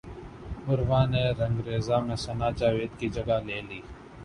عروہ 0.67 1.01
نے 1.11 1.23
رنگریزا 1.39 1.97
میں 2.05 2.15
ثناء 2.25 2.51
جاوید 2.59 2.91
کی 2.99 3.07
جگہ 3.15 3.37
لے 3.47 3.59
لی 3.67 3.81